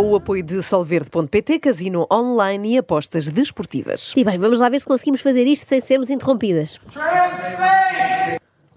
[0.00, 4.14] Com o apoio de Solverde.pt, casino online e apostas desportivas.
[4.16, 6.80] E bem, vamos lá ver se conseguimos fazer isto sem sermos interrompidas.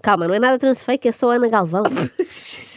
[0.02, 1.84] Calma, não é nada transfake, é só Ana Galvão.
[1.84, 2.10] Pelo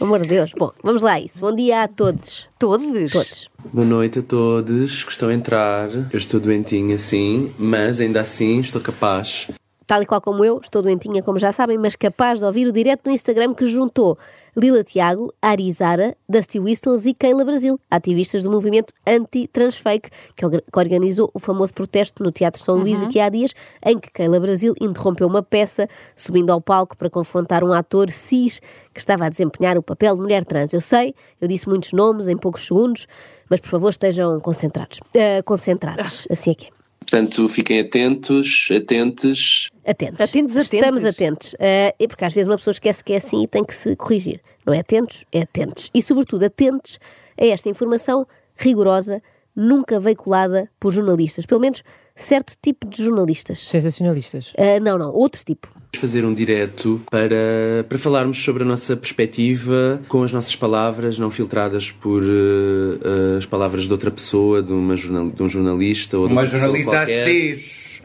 [0.00, 0.52] amor de Deus.
[0.56, 1.38] Bom, vamos lá a isso.
[1.40, 2.48] Bom dia a todos.
[2.58, 3.12] Todos?
[3.12, 3.50] Todos.
[3.70, 5.90] Boa noite a todos que estão a entrar.
[6.10, 9.46] Eu estou doentinha, sim, mas ainda assim estou capaz
[9.88, 12.72] tal e qual como eu, estou doentinha, como já sabem, mas capaz de ouvir o
[12.72, 14.18] direto no Instagram que juntou
[14.54, 20.44] Lila Tiago, Arizara, Dusty Whistles e Keila Brasil, ativistas do movimento anti-transfake, que
[20.76, 23.08] organizou o famoso protesto no Teatro São Luís uhum.
[23.08, 27.64] aqui há dias, em que Keila Brasil interrompeu uma peça, subindo ao palco para confrontar
[27.64, 28.60] um ator cis
[28.92, 30.74] que estava a desempenhar o papel de mulher trans.
[30.74, 33.06] Eu sei, eu disse muitos nomes em poucos segundos,
[33.48, 34.98] mas por favor estejam concentrados.
[35.14, 36.77] Uh, concentrados, assim é que é.
[37.10, 39.70] Portanto, fiquem atentos, atentes.
[39.86, 40.20] Atentos.
[40.20, 40.72] Atentos, atentos.
[40.74, 41.54] Estamos atentos.
[41.54, 43.96] Uh, e porque às vezes uma pessoa esquece que é assim e tem que se
[43.96, 44.42] corrigir.
[44.66, 45.90] Não é atentos, é atentos.
[45.94, 46.98] E, sobretudo, atentos
[47.40, 49.22] a esta informação rigorosa,
[49.58, 51.44] nunca veiculada por jornalistas.
[51.44, 51.82] Pelo menos
[52.14, 53.58] certo tipo de jornalistas.
[53.58, 54.52] Sensacionalistas?
[54.52, 55.68] Uh, não, não, outro tipo.
[55.74, 61.18] Vamos fazer um direto para, para falarmos sobre a nossa perspectiva com as nossas palavras,
[61.18, 66.16] não filtradas por uh, as palavras de outra pessoa, de, uma jornal, de um jornalista
[66.16, 68.00] ou de uma jornalista cis.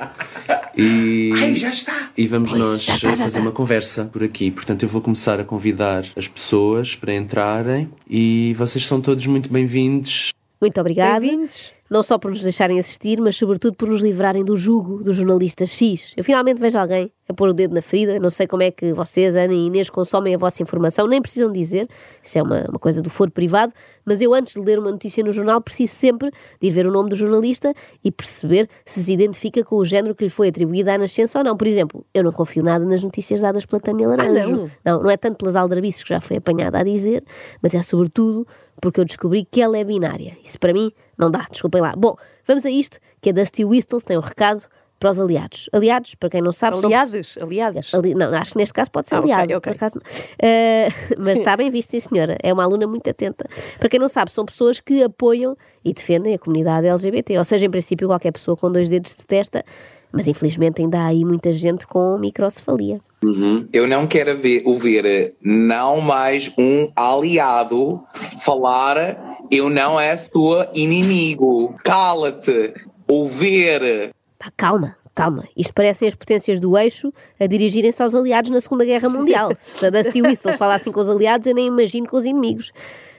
[0.75, 2.09] E, Ai, já está!
[2.17, 3.39] E vamos pois, nós já está, já fazer está.
[3.39, 4.49] uma conversa por aqui.
[4.49, 9.51] Portanto, eu vou começar a convidar as pessoas para entrarem e vocês são todos muito
[9.51, 10.32] bem-vindos.
[10.63, 11.19] Muito obrigada.
[11.19, 15.11] Bem-vindos não só por nos deixarem assistir, mas sobretudo por nos livrarem do jugo do
[15.11, 16.13] jornalista X.
[16.15, 18.91] Eu finalmente vejo alguém a pôr o dedo na ferida, não sei como é que
[18.91, 21.87] vocês, Ana e Inês, consomem a vossa informação, nem precisam dizer,
[22.21, 23.71] isso é uma, uma coisa do foro privado,
[24.05, 26.91] mas eu antes de ler uma notícia no jornal preciso sempre de ir ver o
[26.91, 30.89] nome do jornalista e perceber se se identifica com o género que lhe foi atribuído
[30.89, 31.55] à nascença ou não.
[31.55, 34.33] Por exemplo, eu não confio nada nas notícias dadas pela Tânia Laranjo.
[34.35, 34.71] Ah, não?
[34.97, 37.23] não, não é tanto pelas aldrabices que já foi apanhada a dizer,
[37.61, 38.45] mas é sobretudo
[38.81, 40.35] porque eu descobri que ela é binária.
[40.43, 40.91] Isso para mim
[41.23, 41.93] não dá, desculpem lá.
[41.95, 44.63] Bom, vamos a isto, que a Dusty Whistles tem um recado
[44.99, 45.69] para os aliados.
[45.73, 47.43] Aliados, para quem não sabe, aliados, são...
[47.43, 47.93] aliados.
[47.93, 48.15] Ali...
[48.15, 49.43] Não, acho que neste caso pode ser ah, aliado.
[49.43, 49.73] Okay, okay.
[49.73, 52.37] Por acaso, uh, mas está bem visto, sim senhora.
[52.41, 53.45] É uma aluna muito atenta.
[53.79, 57.37] Para quem não sabe, são pessoas que apoiam e defendem a comunidade LGBT.
[57.37, 59.65] Ou seja, em princípio, qualquer pessoa com dois dedos detesta,
[60.11, 62.99] mas infelizmente ainda há aí muita gente com microcefalia.
[63.23, 63.67] Uhum.
[63.73, 68.01] Eu não quero ver, ouvir não mais um aliado
[68.39, 71.75] falar eu não é sua inimigo.
[71.83, 72.73] Cala-te.
[73.07, 74.13] Ouvir.
[74.39, 75.47] Pá, calma, calma.
[75.55, 79.51] Isto parecem as potências do eixo a dirigirem-se aos aliados na Segunda Guerra Mundial.
[79.59, 82.71] Se a Dusty Whistle fala assim com os aliados, eu nem imagino com os inimigos.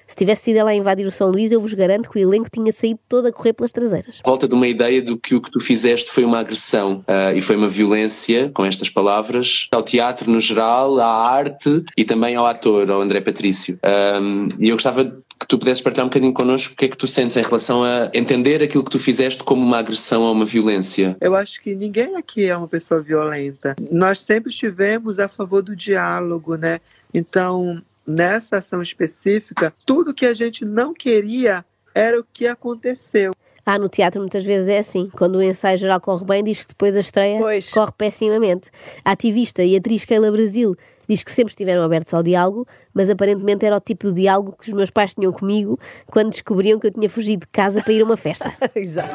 [0.07, 2.49] Se tivesse sido ela a invadir o São Luís, eu vos garanto que o elenco
[2.51, 4.21] tinha saído todo a correr pelas traseiras.
[4.25, 7.41] Volta de uma ideia do que o que tu fizeste foi uma agressão uh, e
[7.41, 12.47] foi uma violência, com estas palavras, ao teatro no geral, à arte e também ao
[12.47, 13.79] ator, ao André Patrício.
[13.83, 16.97] Um, e eu gostava que tu pudesses partilhar um bocadinho connosco o que é que
[16.97, 20.45] tu sentes em relação a entender aquilo que tu fizeste como uma agressão ou uma
[20.45, 21.17] violência.
[21.21, 23.75] Eu acho que ninguém aqui é uma pessoa violenta.
[23.91, 26.81] Nós sempre estivemos a favor do diálogo, né?
[27.13, 31.65] Então, nessa ação específica, tudo que a gente não queria
[31.95, 33.33] era o que aconteceu.
[33.67, 35.09] Ah, no teatro muitas vezes é assim.
[35.11, 37.71] Quando o ensaio geral corre bem, diz que depois a estreia pois.
[37.71, 38.71] corre pessimamente.
[39.03, 40.77] A ativista e atriz Keila Brasil
[41.09, 44.69] diz que sempre estiveram abertos ao diálogo, mas aparentemente era o tipo de diálogo que
[44.69, 48.03] os meus pais tinham comigo quando descobriam que eu tinha fugido de casa para ir
[48.03, 48.53] a uma festa.
[48.75, 49.15] Exato.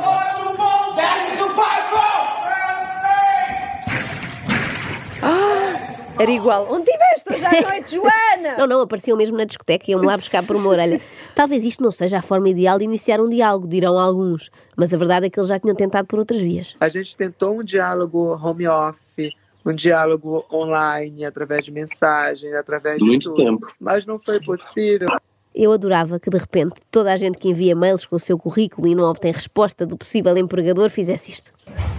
[6.20, 6.68] Era igual.
[6.70, 8.58] Onde estiveste hoje à noite, Joana?
[8.58, 11.00] Não, não, apareciam mesmo na discoteca e iam lá buscar por uma orelha.
[11.34, 14.98] Talvez isto não seja a forma ideal de iniciar um diálogo, dirão alguns, mas a
[14.98, 16.74] verdade é que eles já tinham tentado por outras vias.
[16.82, 19.34] A gente tentou um diálogo home office,
[19.66, 23.68] um diálogo online, através de mensagens, através de Muito tudo, tempo.
[23.80, 25.08] mas não foi possível.
[25.54, 28.88] Eu adorava que de repente toda a gente que envia mails com o seu currículo
[28.88, 31.52] e não obtém resposta do possível empregador fizesse isto.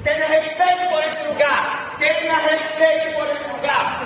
[0.02, 1.98] Tenha respeito por esse lugar!
[1.98, 4.00] Tenha respeito por esse lugar!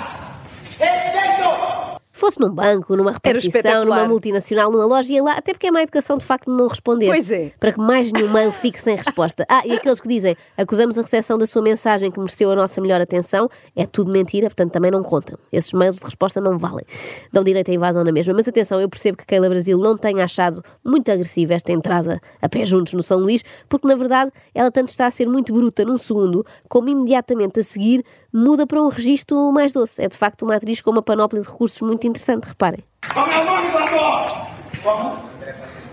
[0.79, 2.01] Respeito!
[2.25, 5.83] Fosse num banco, numa repartição, numa multinacional, numa loja, ia lá, até porque é má
[5.83, 7.05] educação de facto de não responder.
[7.05, 7.51] Pois é.
[7.59, 9.45] Para que mais nenhum mail fique sem resposta.
[9.47, 12.81] Ah, e aqueles que dizem acusamos a recepção da sua mensagem que mereceu a nossa
[12.81, 15.37] melhor atenção, é tudo mentira, portanto também não contam.
[15.53, 16.83] Esses mails de resposta não valem.
[17.31, 18.33] Dão direito à invasão na mesma.
[18.33, 22.49] Mas atenção, eu percebo que Keila Brasil não tenha achado muito agressiva esta entrada a
[22.49, 25.85] pé juntos no São Luís, porque na verdade ela tanto está a ser muito bruta
[25.85, 28.03] num segundo, como imediatamente a seguir
[28.35, 30.01] muda para um registro mais doce.
[30.01, 32.83] É de facto uma atriz com uma panóplia de recursos muito interessante, reparem.
[33.15, 34.47] O nome do ator?
[34.83, 35.29] Como?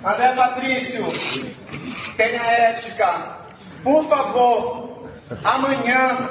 [0.04, 1.04] André Patrício.
[2.16, 3.38] Tenha ética.
[3.84, 5.08] Por favor,
[5.44, 6.30] amanhã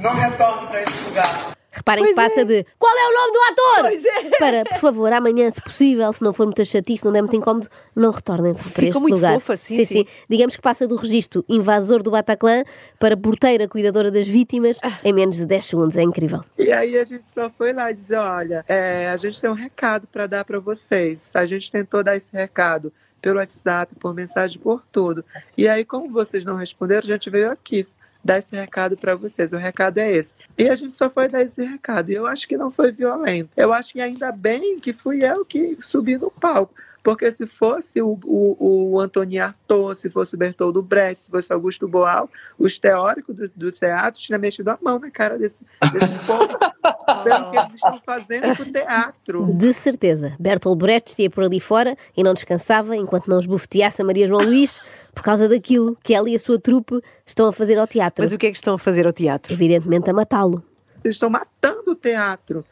[0.00, 1.55] não retorne para esse lugar.
[1.88, 2.44] Reparem Pois que passa é.
[2.44, 3.82] de qual é o nome do ator?
[3.82, 4.30] Pois é.
[4.40, 7.68] Para, por favor, amanhã, se possível, se não for muito chatice, não der muito incómodo,
[7.94, 9.34] não retornem para Fica este muito lugar.
[9.34, 10.04] fofa, sim, sim.
[10.28, 12.64] Digamos que passa do registro invasor do Bataclan
[12.98, 14.98] para porteira cuidadora das vítimas Ah.
[15.04, 15.96] em menos de 10 segundos.
[15.96, 16.40] É incrível.
[16.58, 20.08] E aí a gente só foi lá dizer, olha, é, a gente tem um recado
[20.08, 21.30] para dar para vocês.
[21.36, 22.92] A gente tentou dar esse recado
[23.22, 25.24] pelo WhatsApp, por mensagem, por tudo.
[25.56, 27.86] E aí, como vocês não responderam, a gente veio aqui
[28.26, 29.52] dar esse recado para vocês.
[29.52, 30.34] O recado é esse.
[30.58, 32.10] E a gente só foi dar esse recado.
[32.10, 33.50] E eu acho que não foi violento.
[33.56, 36.74] Eu acho que ainda bem que fui eu que subi no palco.
[37.06, 41.52] Porque se fosse o, o, o Antônio Arthur, se fosse o Bertoldo Brecht, se fosse
[41.52, 46.18] Augusto Boal, os teóricos do, do teatro tinham mexido a mão na cara desse, desse
[46.26, 46.58] povo
[47.22, 49.54] pelo que eles estão fazendo com o teatro.
[49.54, 50.34] De certeza.
[50.40, 54.42] Bertolt Brecht ia por ali fora e não descansava enquanto não esbofeteasse a Maria João
[54.42, 54.80] Luís
[55.14, 58.24] por causa daquilo que ela e a sua trupe estão a fazer ao teatro.
[58.24, 59.52] Mas o que é que estão a fazer ao teatro?
[59.52, 60.60] Evidentemente a matá-lo.
[61.04, 62.64] Eles estão matando o teatro.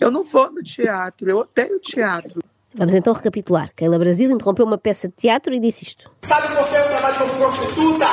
[0.00, 2.40] Eu não vou no teatro, eu odeio o teatro.
[2.78, 3.70] Vamos então recapitular.
[3.74, 6.12] Keila Brasil interrompeu uma peça de teatro e disse isto.
[6.22, 8.06] Sabe por que eu trabalho como prostituta?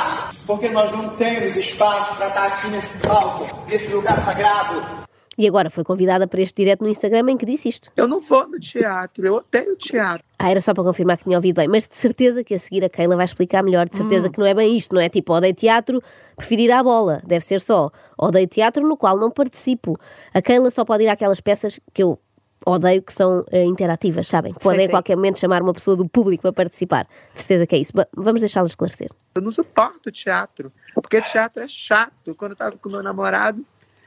[0.44, 5.06] Porque nós não temos espaço para estar aqui nesse palco, nesse lugar sagrado.
[5.38, 7.92] E agora foi convidada para este direto no Instagram em que disse isto.
[7.94, 10.24] Eu não vou no teatro, eu odeio teatro.
[10.36, 12.84] Ah, era só para confirmar que tinha ouvido bem, mas de certeza que a seguir
[12.84, 13.88] a Keila vai explicar melhor.
[13.88, 16.02] De certeza que não é bem isto, não é tipo odeio teatro,
[16.36, 17.22] prefiro ir à bola.
[17.24, 17.88] Deve ser só
[18.18, 19.96] odeio teatro no qual não participo.
[20.34, 22.18] A Keila só pode ir àquelas peças que eu
[22.64, 24.54] odeio que são eh, interativas, sabem?
[24.54, 27.06] Podem Sei, a qualquer momento chamar uma pessoa do público para participar.
[27.34, 27.92] De certeza que é isso.
[27.92, 29.10] Ba- Vamos deixá-la esclarecer.
[29.34, 32.34] Eu não suporto teatro, porque teatro é chato.
[32.36, 33.64] Quando eu tava com meu namorado,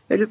[0.09, 0.27] ele,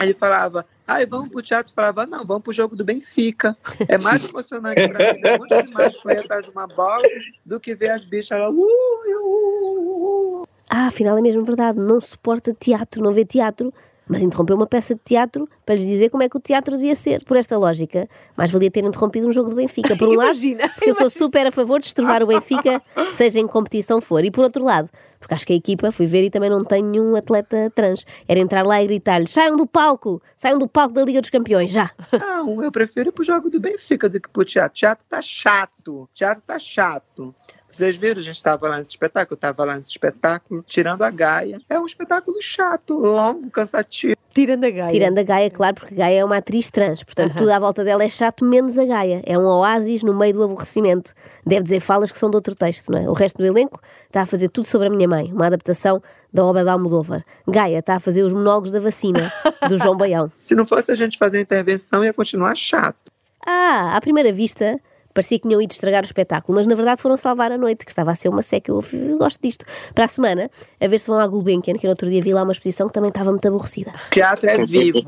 [0.00, 1.72] ele falava, ai, vamos pro teatro.
[1.72, 3.56] Eu falava, não, vamos pro jogo do Benfica.
[3.88, 7.02] É mais emocionante pra mim ver um monte de macho foi atrás de uma bola
[7.44, 10.48] do que ver as bichas lá, uh, uh, uh, uh.
[10.70, 13.72] Ah, afinal é mesmo verdade, não suporta teatro, não vê teatro,
[14.08, 16.94] mas interrompeu uma peça de teatro para lhes dizer como é que o teatro devia
[16.94, 17.24] ser.
[17.24, 19.96] Por esta lógica, mais valia ter interrompido um jogo do Benfica.
[19.96, 22.82] Por um Imagina, lado, porque eu sou super a favor de estrovar o Benfica,
[23.14, 24.24] seja em competição for.
[24.24, 24.88] E por outro lado,
[25.18, 28.04] porque acho que a equipa, fui ver e também não tem nenhum atleta trans.
[28.26, 31.70] Era entrar lá e gritar-lhes: saiam do palco, saiam do palco da Liga dos Campeões,
[31.70, 31.90] já.
[32.18, 34.78] Não, eu prefiro ir pro jogo do Benfica do que pro teatro.
[34.78, 36.08] Teatro tá chato.
[36.14, 37.34] Teatro tá chato.
[37.70, 41.10] Vocês viram, a gente estava lá nesse espetáculo, eu estava lá nesse espetáculo, tirando a
[41.10, 41.60] Gaia.
[41.68, 44.16] É um espetáculo chato, longo, cansativo.
[44.32, 44.90] Tirando a Gaia.
[44.90, 48.04] Tirando a Gaia, claro, porque Gaia é uma atriz trans, portanto tudo à volta dela
[48.04, 49.22] é chato, menos a Gaia.
[49.26, 51.12] É um oásis no meio do aborrecimento.
[51.46, 53.08] Deve dizer falas que são de outro texto, não é?
[53.08, 56.44] O resto do elenco está a fazer tudo sobre a minha mãe, uma adaptação da
[56.44, 57.24] obra de Almodóvar.
[57.46, 59.30] Gaia está a fazer os monólogos da vacina,
[59.68, 60.30] do João Baião.
[60.44, 63.10] Se não fosse a gente fazer a intervenção, ia continuar chato.
[63.44, 64.78] Ah, à primeira vista,
[65.18, 67.90] parecia que tinham ido estragar o espetáculo, mas na verdade foram salvar a noite, que
[67.90, 68.70] estava a ser uma seca.
[68.70, 69.64] Eu, eu gosto disto.
[69.92, 70.48] Para a semana,
[70.80, 72.94] a ver se vão à Gulbenkian, que no outro dia vi lá uma exposição que
[72.94, 73.92] também estava muito aborrecida.
[74.10, 75.02] Teatro é vivo.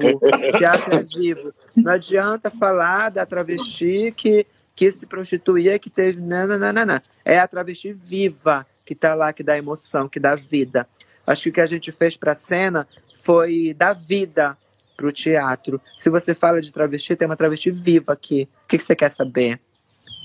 [0.58, 1.54] Teatro é vivo.
[1.76, 6.20] Não adianta falar da travesti que, que se prostituía, que teve.
[6.20, 7.00] Não, não, não, não, não.
[7.24, 10.88] É a travesti viva que tá lá, que dá emoção, que dá vida.
[11.24, 14.58] Acho que o que a gente fez para a cena foi dar vida
[14.96, 15.80] para o teatro.
[15.96, 18.48] Se você fala de travesti, tem uma travesti viva aqui.
[18.64, 19.60] O que, que você quer saber?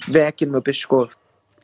[0.07, 1.15] Vem aqui no meu pescoço.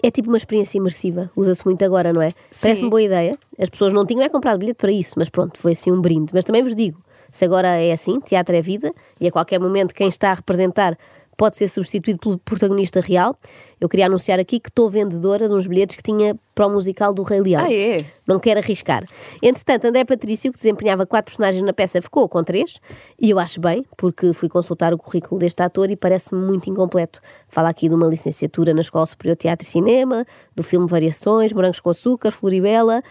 [0.03, 2.29] É tipo uma experiência imersiva, usa-se muito agora, não é?
[2.59, 3.37] Parece-me boa ideia.
[3.59, 6.31] As pessoas não tinham é comprado bilhete para isso, mas pronto, foi assim um brinde.
[6.33, 9.93] Mas também vos digo, se agora é assim, teatro é vida, e a qualquer momento
[9.93, 10.97] quem está a representar
[11.41, 13.35] pode ser substituído pelo protagonista real,
[13.79, 17.11] eu queria anunciar aqui que estou vendedora de uns bilhetes que tinha para o musical
[17.11, 17.65] do Rei Leão.
[17.65, 18.05] Ah, é?
[18.27, 19.03] Não quero arriscar.
[19.41, 22.75] Entretanto, André Patrício, que desempenhava quatro personagens na peça, ficou com três,
[23.19, 27.19] e eu acho bem, porque fui consultar o currículo deste ator e parece-me muito incompleto.
[27.49, 30.23] Fala aqui de uma licenciatura na Escola Superior de Teatro e Cinema,
[30.55, 33.01] do filme Variações, Morangos com Açúcar, Floribela,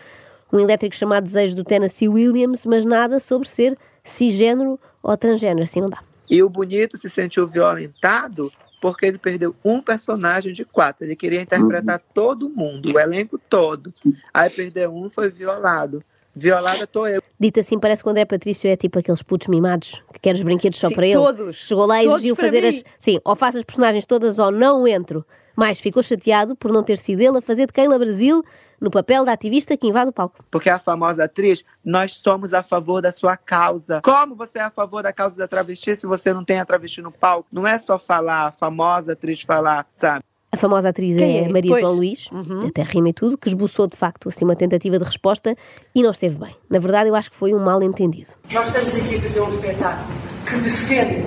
[0.52, 5.80] um elétrico chamado Desejo do Tennessee Williams, mas nada sobre ser cisgênero ou transgênero, assim
[5.80, 6.09] não dá.
[6.30, 11.04] E o bonito se sentiu violentado porque ele perdeu um personagem de quatro.
[11.04, 13.92] Ele queria interpretar todo mundo, o elenco todo.
[14.32, 16.02] Aí perdeu um, foi violado.
[16.34, 17.20] Violada tô eu.
[17.38, 20.42] Dito assim, parece que o André Patrício é tipo aqueles putos mimados que quer os
[20.42, 21.16] brinquedos só Sim, para ele.
[21.16, 21.56] todos.
[21.56, 22.68] Chegou lá e exigiu fazer mim.
[22.68, 22.84] as.
[22.98, 25.26] Sim, ou faço as personagens todas ou não entro.
[25.56, 28.44] Mas ficou chateado por não ter sido ele a fazer de Keila Brasil
[28.80, 30.44] no papel da ativista que invade o palco.
[30.50, 34.00] Porque a famosa atriz, nós somos a favor da sua causa.
[34.02, 37.02] Como você é a favor da causa da travesti se você não tem a travesti
[37.02, 37.46] no palco?
[37.52, 40.24] Não é só falar, a famosa atriz falar, sabe?
[40.52, 41.48] A famosa atriz Quem é é?
[41.48, 41.80] Maria Pois.
[41.82, 42.28] João Luís,
[42.66, 45.54] até rima e tudo, que esboçou de facto assim, uma tentativa de resposta
[45.94, 46.56] e não esteve bem.
[46.68, 48.30] Na verdade, eu acho que foi um mal entendido.
[48.50, 50.08] Nós estamos aqui a fazer um espetáculo
[50.44, 51.26] que defende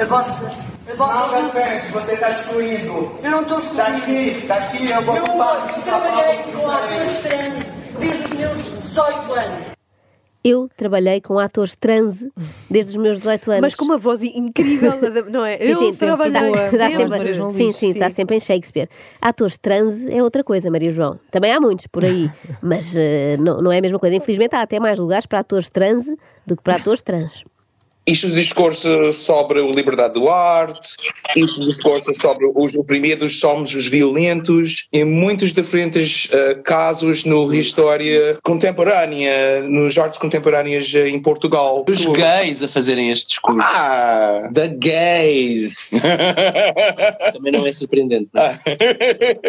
[0.00, 0.69] a vossa.
[0.96, 3.12] Não defende, você está excluindo.
[3.22, 3.80] Eu não estou excluindo.
[3.80, 7.64] Daqui, daqui eu vou Eu ocupar esse trabalhei com atores trans
[7.98, 9.70] desde os meus 18 anos.
[10.42, 12.32] Eu trabalhei com atores transe
[12.70, 13.60] desde os meus 18 anos.
[13.60, 14.92] Mas com uma voz incrível,
[15.30, 15.58] não é?
[15.58, 17.34] Sim, eu sim, trabalhei tá- tá sempre.
[17.34, 17.76] João sim, Luís.
[17.76, 18.88] sim, está sempre em Shakespeare.
[19.20, 21.20] Atores transe é outra coisa, Maria João.
[21.30, 22.30] Também há muitos por aí,
[22.62, 24.16] mas eh, não, não é a mesma coisa.
[24.16, 26.16] Infelizmente há até mais lugares para atores transe
[26.46, 27.44] do que para atores trans.
[28.06, 30.96] Isto discurso sobre a liberdade do arte,
[31.36, 38.38] isto discurso sobre os oprimidos somos os violentos, em muitos diferentes eh, casos na história
[38.42, 41.84] contemporânea, nos artes contemporâneas eh, em Portugal.
[41.88, 43.60] Os gays a fazerem este discurso.
[43.62, 44.48] Ah!
[44.52, 45.90] The gays!
[47.32, 48.28] Também não é surpreendente.
[48.32, 48.60] não é?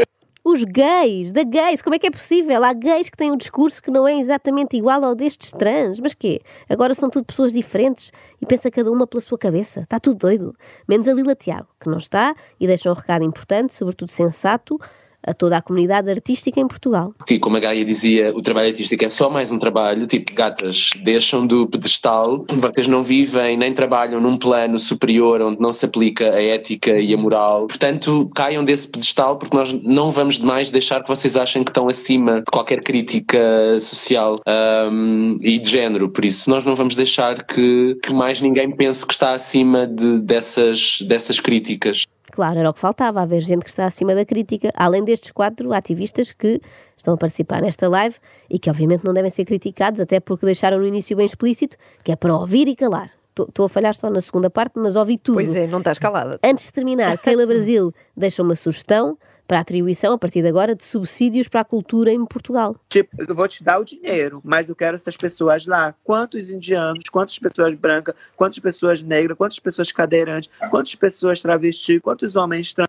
[0.44, 2.64] Os gays, da gays, como é que é possível?
[2.64, 6.00] Há gays que têm um discurso que não é exatamente igual ao destes trans.
[6.00, 6.42] Mas quê?
[6.68, 9.82] Agora são tudo pessoas diferentes e pensa cada uma pela sua cabeça.
[9.82, 10.56] Está tudo doido.
[10.90, 14.80] Menos a Lila Tiago, que não está e deixa um recado importante, sobretudo sensato,
[15.26, 17.14] a toda a comunidade artística em Portugal.
[17.18, 20.92] Porque, como a Gaia dizia, o trabalho artístico é só mais um trabalho, tipo, gatas,
[21.04, 26.32] deixam do pedestal, vocês não vivem nem trabalham num plano superior onde não se aplica
[26.32, 27.68] a ética e a moral.
[27.68, 31.88] Portanto, caiam desse pedestal porque nós não vamos demais deixar que vocês achem que estão
[31.88, 33.40] acima de qualquer crítica
[33.80, 36.10] social ahm, e de género.
[36.10, 40.20] Por isso, nós não vamos deixar que, que mais ninguém pense que está acima de,
[40.20, 42.06] dessas, dessas críticas.
[42.32, 45.74] Claro, era o que faltava, haver gente que está acima da crítica, além destes quatro
[45.74, 46.62] ativistas que
[46.96, 48.16] estão a participar nesta live
[48.50, 52.12] e que obviamente não devem ser criticados, até porque deixaram no início bem explícito que
[52.12, 53.12] é para ouvir e calar.
[53.38, 55.36] Estou a falhar só na segunda parte, mas ouvi tudo.
[55.36, 56.40] Pois é, não estás calada.
[56.44, 59.18] Antes de terminar, Keila Brasil deixa uma sugestão
[59.52, 62.74] para a atribuição, a partir de agora, de subsídios para a cultura em Portugal.
[62.88, 65.94] Tipo, eu vou te dar o dinheiro, mas eu quero essas pessoas lá.
[66.06, 72.38] Quantos indianos, quantas pessoas brancas, quantas pessoas negras, quantas pessoas cadeirantes, quantas pessoas travestis, quantos
[72.38, 72.88] homens trans.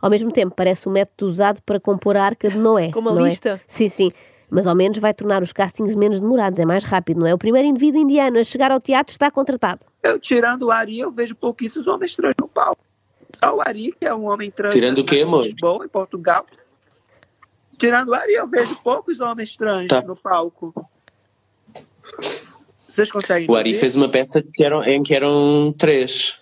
[0.00, 2.92] Ao mesmo tempo, parece o método usado para compor a Arca de Noé.
[2.92, 3.24] Como a é?
[3.24, 3.60] lista.
[3.66, 4.12] Sim, sim.
[4.48, 7.34] Mas ao menos vai tornar os castings menos demorados, é mais rápido, não é?
[7.34, 9.84] O primeiro indivíduo indiano a chegar ao teatro está contratado.
[10.04, 12.85] Eu, tirando o Ari, eu vejo pouquíssimos homens trans no palco.
[13.42, 14.72] Só o Ari, que é um homem trans.
[14.72, 15.44] Tirando o quê, amor?
[15.44, 16.44] Em Lisboa, em Portugal.
[17.78, 20.00] Tirando o Ari, eu vejo poucos homens trans Tá.
[20.00, 20.72] no palco.
[22.78, 23.80] Vocês conseguem O Ari ver?
[23.80, 26.40] fez uma peça que eram, em que eram três.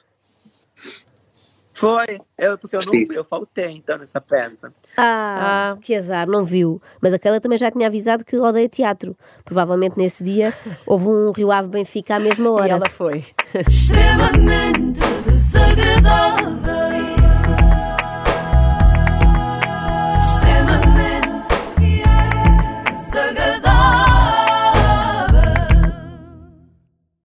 [1.77, 2.19] Foi.
[2.39, 4.73] Eu, porque eu não vi, eu faltei então nessa peça.
[4.97, 6.81] Ah, que azar, não viu.
[7.03, 9.17] Mas aquela também já tinha avisado que odeia teatro.
[9.45, 10.55] Provavelmente nesse dia
[10.87, 12.69] houve um Rio Ave Benfica à mesma E hora.
[12.75, 13.25] ela foi.
[13.69, 15.01] extremamente